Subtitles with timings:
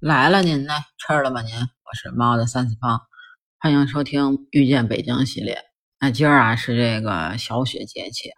[0.00, 0.74] 来了您呢？
[0.96, 1.52] 吃了吗您？
[1.56, 3.00] 我是猫的三次方，
[3.58, 5.58] 欢迎收听遇见北京系列。
[5.98, 8.30] 那今儿啊是这个小雪节气，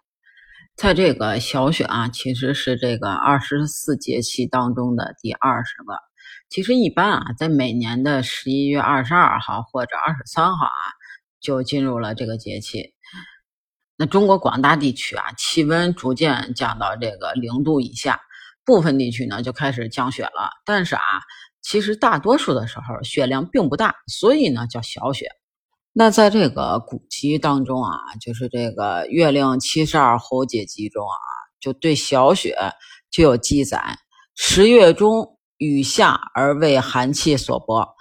[0.75, 5.93] 在这个小雪啊，其实是这个二十四节气当中的第二十个。
[6.49, 10.81] 其实一般啊，在每年的十一月二十二号或者二十三号啊，
[11.39, 12.95] 就进入了这个节气。
[13.97, 18.19] 那中国广大地区啊，气温逐渐降到这个零度以下，
[18.65, 20.49] 部分地区呢就开始降雪了。
[20.65, 21.01] 但是啊。
[21.61, 25.27] 其实大多数的时候雪量并不大，所以呢叫小雪。
[25.93, 31.15] 那在这个古籍当中啊，就是这个《月令七十二候解集》中啊，
[31.59, 32.57] 就对小雪
[33.09, 33.99] 就有记载：
[34.35, 37.95] 十月中雨下而为寒气所薄，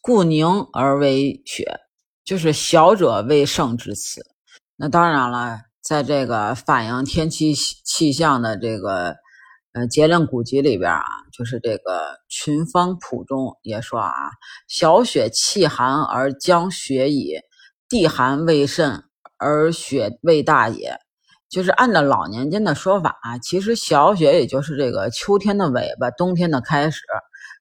[0.00, 1.80] 故凝而为雪，
[2.24, 4.22] 就是小者为盛之词。
[4.76, 9.16] 那当然了，在这个反映天气气象的这个。
[9.76, 11.98] 呃，节令古籍里边啊，就是这个
[12.30, 14.10] 《群芳谱》中也说啊，
[14.68, 17.34] 小雪气寒而将雪矣，
[17.86, 19.04] 地寒未甚
[19.36, 20.98] 而雪未大也。
[21.50, 27.02] 就是按照老年间的说法啊，其实小雪也就是这个秋天的尾巴，冬天的开始。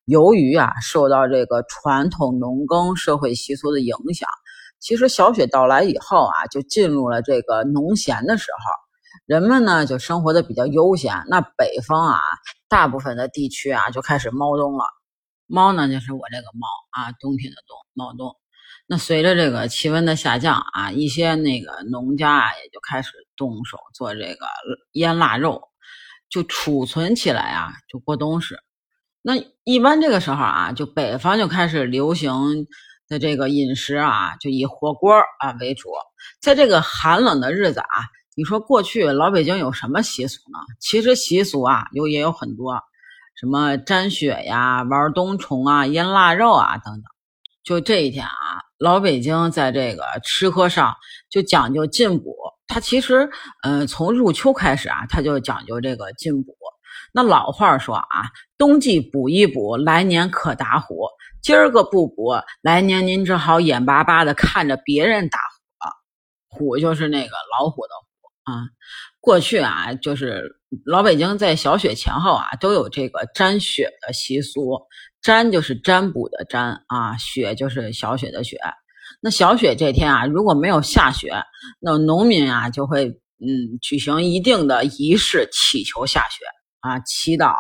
[0.06, 4.30] 由于啊，受到这个传统农耕社会习俗的影响，
[4.80, 8.85] 其实小雪到来以后啊，就进入了这个农闲的时候。
[9.26, 12.20] 人们呢就生活的比较悠闲，那北方啊，
[12.70, 14.86] 大部分的地区啊就开始猫冬了。
[15.48, 18.36] 猫呢就是我这个猫啊，冬天的冬，猫冬。
[18.88, 24.48] 那随着这个气温的下降啊，一些那个农家啊也就开始动手做这个
[24.92, 25.62] 腌腊肉，
[26.30, 28.60] 就储存起来啊，就过冬时。
[29.22, 32.68] 那一般这个时候啊，就北方就开始流行
[33.08, 35.90] 的这个饮食啊，就以火锅啊为主。
[36.40, 37.88] 在这个寒冷的日子啊。
[38.38, 40.60] 你说过去老北京有什么习俗呢？
[40.82, 42.78] 其实习俗啊有也有很多，
[43.40, 47.04] 什么沾雪呀、玩冬虫啊、腌腊肉啊等等。
[47.64, 48.34] 就这一天啊，
[48.78, 50.94] 老北京在这个吃喝上
[51.30, 52.36] 就讲究进补。
[52.68, 53.30] 它其实，
[53.64, 56.54] 嗯，从入秋开始啊，它就讲究这个进补。
[57.14, 58.06] 那老话说啊，
[58.58, 61.08] 冬季补一补，来年可打虎。
[61.42, 65.40] 今儿个不补，来年您只好眼巴巴的看着别人打
[66.50, 66.58] 虎。
[66.58, 67.90] 虎就是那个老虎的。
[68.46, 68.66] 啊，
[69.20, 70.50] 过去啊，就是
[70.86, 74.80] 老北京在小雪前后啊，都有这个沾雪的习俗。
[75.22, 78.60] 沾就是占卜的占啊，雪就是小雪的雪。
[79.22, 81.34] 那小雪这天啊，如果没有下雪，
[81.80, 86.46] 那农民啊就会嗯举行一定的仪式，祈求下雪
[86.82, 87.56] 啊，祈祷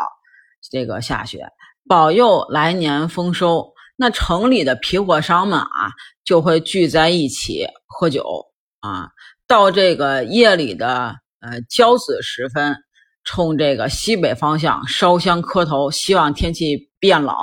[0.69, 1.43] 这个下雪，
[1.89, 3.73] 保佑来年丰收。
[3.97, 5.89] 那城里的皮货商们啊，
[6.23, 8.45] 就会聚在一起喝酒
[8.81, 9.09] 啊。
[9.47, 12.75] 到这个夜里的呃交子时分，
[13.23, 17.35] 冲这个西北方向烧香磕头，希望天气变冷，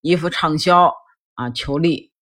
[0.00, 0.92] 衣服畅销
[1.34, 2.12] 啊，求利。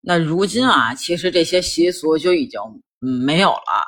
[0.00, 2.60] 那如今啊，其实这些习俗就已经
[2.98, 3.86] 没有了。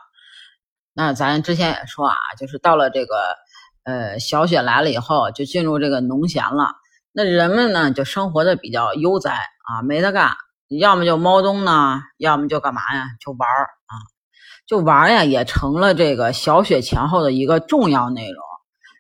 [0.95, 3.37] 那咱之前也说啊，就是到了这个
[3.83, 6.73] 呃小雪来了以后，就进入这个农闲了。
[7.13, 10.37] 那人们呢，就生活的比较悠哉啊，没得干，
[10.69, 14.14] 要么就猫冬呢，要么就干嘛呀，就玩儿啊。
[14.67, 18.43] 就玩呀，也成了这个小雪前后的一个重要内容。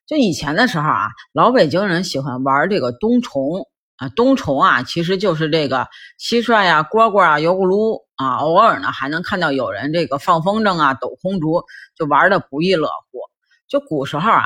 [0.07, 3.67] 就以前的时候啊，老北京人喜欢玩这个冬虫
[3.97, 5.89] 啊，冬虫啊，其实就是这个
[6.21, 11.63] 蟋蟀呀、蝈蝈啊、油咕噜啊，偶尔呢还能看到有人这个放风筝啊、抖空竹，
[11.97, 13.19] 就玩的不亦乐乎。
[13.67, 14.45] 就古时候啊，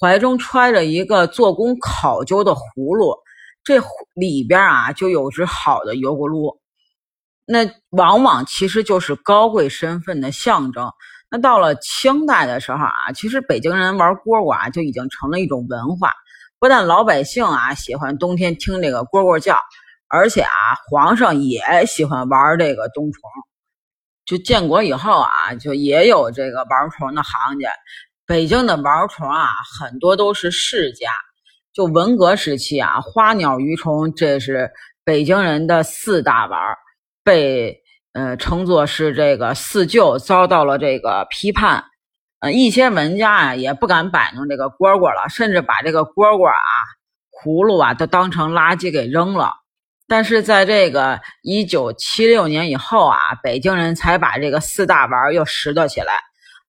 [0.00, 3.16] 怀中揣着一个做工考究的葫芦，
[3.64, 3.82] 这
[4.14, 6.61] 里边啊就有只好的油咕噜。
[7.44, 10.90] 那往往其实就是高贵身份的象征。
[11.30, 16.12] 那到了清代的时候啊，其实北京人玩蝈蝈啊就已经成了一种文化。
[16.58, 19.58] 不但老百姓啊喜欢冬天听这个蝈蝈叫，
[20.08, 20.50] 而且啊
[20.90, 23.20] 皇上也喜欢玩这个冬虫。
[24.24, 27.68] 就建国以后啊，就也有这个玩虫的行家。
[28.24, 29.48] 北京的玩虫啊，
[29.80, 31.10] 很多都是世家。
[31.72, 34.70] 就文革时期啊，花鸟鱼虫这是
[35.02, 36.60] 北京人的四大玩。
[37.24, 37.82] 被
[38.12, 41.84] 呃称作是这个四旧，遭到了这个批判，
[42.40, 46.54] 呃一些文家啊也不敢摆弄这个蝈蝈了，甚至把这个蝈蝈啊、
[47.30, 49.54] 葫芦啊都当成垃圾给扔了。
[50.08, 56.12] 但是在这个一九七六年以后啊，北京人才把这个四大玩又拾掇起来。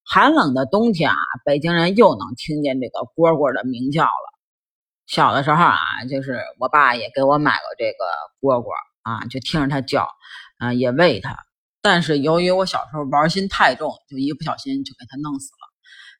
[0.06, 4.34] 寒冷的冬天啊，北京人又能听见这个蝈蝈的鸣叫了。
[5.08, 5.78] 小的时候啊，
[6.10, 8.06] 就是我爸也给我买过这个
[8.42, 8.68] 蝈蝈
[9.04, 10.08] 啊，就听着它叫。
[10.60, 11.38] 啊，也喂它，
[11.82, 15.74] 但是由于我小时候玩心太重，就一不小心就给它弄死了。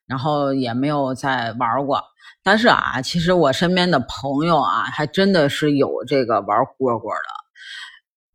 [0.06, 2.04] 然后也没有再玩过。
[2.44, 7.30] 但是啊，其实我身边的朋友啊，还真的是有这个玩蝈蝈的。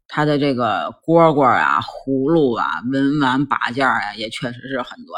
[0.06, 5.14] 他的这个蝈蝈啊、葫芦啊、文玩把件啊，也确实是很多。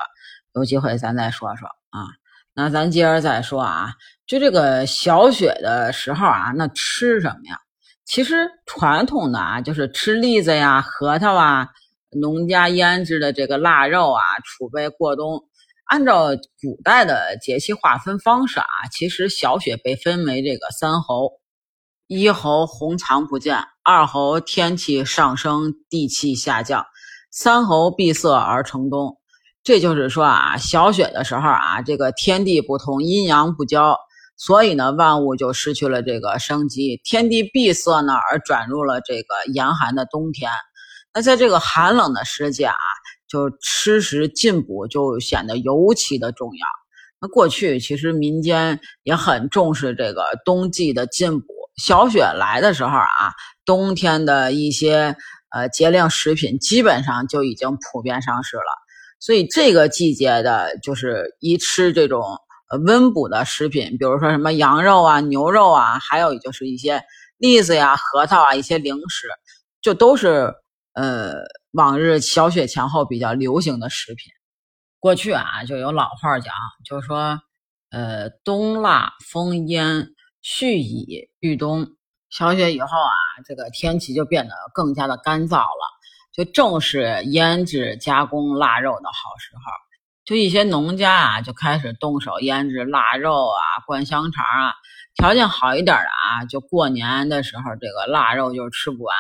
[0.55, 2.09] 有机会咱再说说啊。
[2.53, 3.95] 那咱接着再说啊，
[4.27, 7.57] 就这个小雪的时候啊，那吃什么呀？
[8.05, 11.69] 其实传统的啊，就是吃栗子呀、核桃啊，
[12.21, 15.45] 农家腌制的这个腊肉啊，储备过冬。
[15.85, 16.29] 按照
[16.61, 21.33] 古代的节气划分方式啊，其实小雪被分为这个三候：
[22.07, 26.87] 一候红藏不见，二候天气上升，地气下降，
[27.33, 29.17] 三候闭塞而成冬。
[29.65, 33.97] 这就是说啊，小雪的时候啊，这个天地不同，阴阳不交，
[34.41, 40.51] 所以呢，万物就失去了这个生机，天地闭塞呢，而转入了这个严寒的冬天。
[41.13, 42.75] 那在这个寒冷的时节啊。
[43.31, 46.67] 就吃食进补就显得尤其的重要。
[47.21, 51.47] 那过去其实民间也很重视这个冬季的进补。
[51.81, 53.31] 小雪来的时候啊，
[53.65, 55.15] 冬天的一些
[55.55, 58.63] 呃节令食品基本上就已经普遍上市了。
[59.21, 62.37] 所以这个季节的就是一吃这种
[62.79, 67.03] 温补的食品，比如说什么羊肉啊、牛肉啊，还有就是一些
[67.39, 69.29] 栗子呀、核桃啊，一些零食，
[69.81, 70.55] 就都是
[70.95, 71.35] 呃。
[71.73, 74.33] 往日小雪前后比较流行的食品，
[74.99, 76.53] 过去啊就有老话讲，
[76.85, 77.41] 就是说，
[77.93, 80.09] 呃，冬腊风烟，
[80.43, 81.87] 蓄以御冬。
[82.29, 83.15] 小雪以后啊，
[83.47, 85.87] 这个天气就变得更加的干燥了，
[86.33, 89.63] 就正是腌制加工腊肉的好时候。
[90.31, 94.75] 就一些农家啊，就开始动手腌制腊肉啊、灌香肠啊。
[95.17, 99.13] 条件好一点的啊，就过年的时候，这个腊肉就吃不完。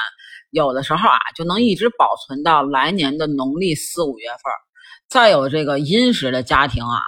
[0.52, 4.38] 有的时候啊，就能一直保存到来年的农历四五月份。
[5.08, 7.02] 再有这个殷实的家庭啊，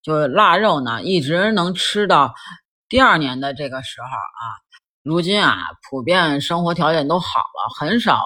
[0.00, 2.32] 就腊肉呢，一直能吃到
[2.88, 4.42] 第二年的这个时候啊。
[5.02, 5.56] 如今啊，
[5.90, 8.22] 普遍生活条件都好了，很少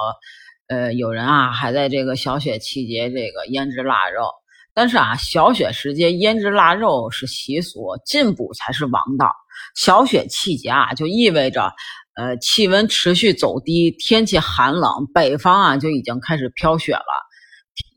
[0.68, 4.28] 呃有人啊还在这个小雪季节这个腌制腊肉。
[4.74, 9.32] 但是啊，小雪时节腌制腊肉是习俗，进补才是王道。
[9.76, 11.72] 小雪季节啊，就意味着。
[12.16, 17.04] 呃，气温持续走低，天气寒冷，北方啊就已经开始飘雪了。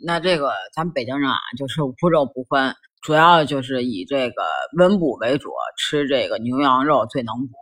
[0.03, 4.43] 那这个咱们北京人啊，就是无肉不欢，主要就是以这个
[4.75, 7.53] 温补为主，吃这个牛羊肉最能补。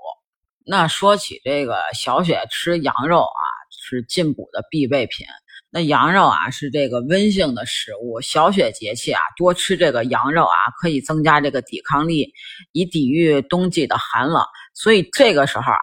[0.66, 5.28] 那说起这个小雪吃羊肉啊，是进补的必备品。
[5.76, 12.32] 那羊肉啊是这个温性的食物，小雪节气啊多吃这个羊肉啊，可以增加这个抵抗力，
[12.72, 14.42] 以抵御冬季的寒冷。
[14.74, 15.80] 所以这个时候啊。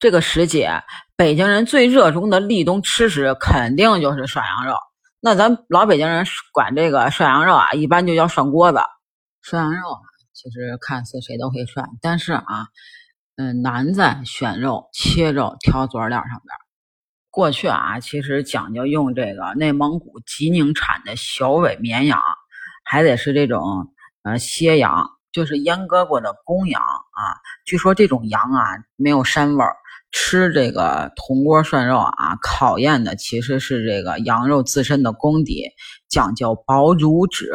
[0.00, 0.80] 这个时节，
[1.16, 4.76] 北京人最热衷的立冬吃食肯定就是涮羊肉。
[5.18, 8.78] 那咱老北京人管这个涮羊肉啊，一般就叫涮锅子。
[9.42, 9.98] 涮羊肉，
[10.32, 12.68] 其实看似谁都会涮，但是啊，
[13.36, 16.67] 嗯，难在选肉、切肉、挑佐料上边。
[17.38, 22.20] 过去啊，其实讲究用这个内蒙古吉宁产的小尾绵羊，
[22.84, 23.62] 还得是这种
[24.24, 27.38] 呃歇羊，就是阉割过的公羊啊。
[27.64, 28.64] 据说这种羊啊，
[28.96, 29.76] 没有膻味儿。
[30.10, 35.62] 吃这个铜锅涮肉啊，考验的其实是这个羊肉自身的功底，
[36.08, 37.52] 讲究薄如纸、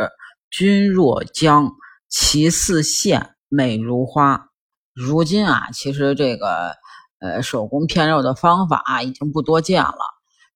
[0.49, 1.73] 均若浆、
[2.07, 4.45] 其似线、美如花。
[4.95, 6.73] 如今啊，其实这个
[7.23, 9.97] 呃手工片肉的方法已经不多见了。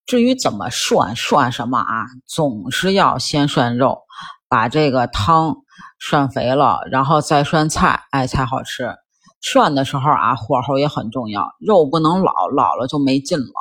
[0.05, 4.03] 至于怎么涮，涮什么啊，总是要先涮肉，
[4.47, 5.55] 把这个汤
[5.99, 8.95] 涮肥了，然后再涮菜，哎，才好吃。
[9.41, 13.53] 涮的时候啊，火候也很重要，肉不能老，老了就没劲了。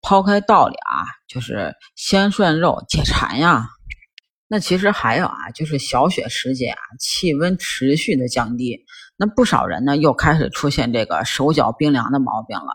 [0.00, 3.68] 抛开道理啊，就是先涮肉解馋呀。
[4.48, 8.78] 那其实还有啊，就是小雪时节啊，气温持续的降低，
[9.18, 12.72] 那不少人呢又开始出现这个手脚冰凉的毛病了。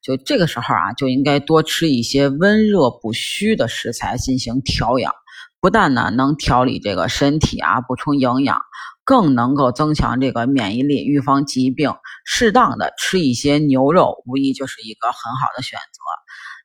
[0.00, 5.12] 就这个时候啊，就应该多吃一些温热补虚的食材进行调养，
[5.60, 8.62] 不但呢能调理这个身体啊，补充营养。
[9.02, 11.92] 更能够增强这个免疫力，预防疾病。
[12.24, 16.00] 适当的吃一些牛肉，无疑就是一个很好的选择。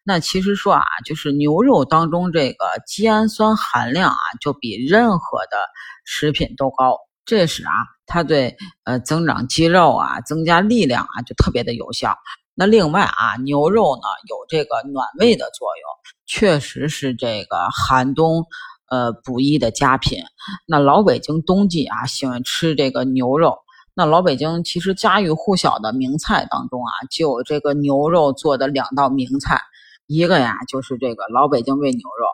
[0.04, 5.58] 那其实说啊，就是牛肉当中这个肌氨酸含量啊，就比任何的
[6.04, 7.00] 食品都高。
[7.26, 7.72] 这时啊，
[8.06, 12.18] 它对呃增长肌肉啊、增加力量啊，就特别的有效。
[12.54, 18.46] 那另外啊，牛肉呢有这个暖胃的作用，确实是这个寒冬。
[18.88, 20.20] 呃，补益的佳品。
[20.68, 23.58] 那老北京冬季啊，喜欢吃这个牛肉。
[23.96, 29.60] 那老北京其实家喻户晓的名菜当中啊，就有这个牛肉做的两道名菜，
[30.06, 32.28] 一个呀就是这个老北京煨牛肉，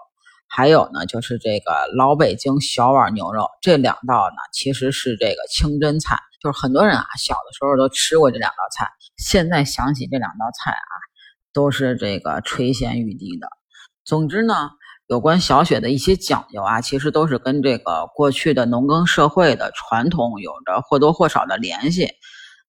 [0.51, 10.93] 还有呢就是这个老北京小碗牛肉，这两道呢其实是这个清真菜，就是很多人啊小的时候都吃过这两道菜，现在想起这两道菜啊，
[11.53, 13.47] 都是这个垂涎欲滴的。
[14.03, 14.69] 总之呢。
[15.07, 22.07] 有关小雪的一些讲究啊，其实都是跟这个过去的农耕社会的传统有着或多或少的联系。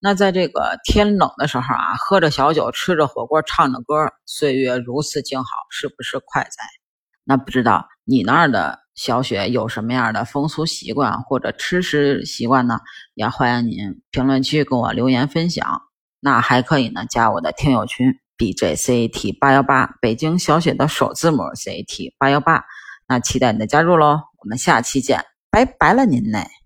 [0.01, 3.95] 那在这个天冷的时候啊，喝着小酒，吃着火锅，唱着歌，
[4.27, 6.82] 岁月如此静好，是不是快哉？
[7.25, 12.81] 那不知道你那儿的小雪有什么样的风俗习惯或者吃食习惯呢？
[13.15, 15.83] 也欢迎您评论区跟我留言分享。
[16.21, 18.19] 那还可以呢，加我的听友群。
[18.35, 22.65] B J C T 八幺八，北京小雪的首字母 C T 八幺八，
[23.07, 24.19] 那期待你的加入喽！
[24.41, 26.62] 我们下期见，拜拜了您嘞。